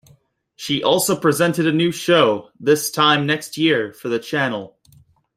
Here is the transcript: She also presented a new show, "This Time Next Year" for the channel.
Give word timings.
She 0.55 0.81
also 0.81 1.15
presented 1.15 1.67
a 1.67 1.71
new 1.71 1.91
show, 1.91 2.49
"This 2.59 2.89
Time 2.89 3.27
Next 3.27 3.55
Year" 3.55 3.93
for 3.93 4.09
the 4.09 4.17
channel. 4.17 4.79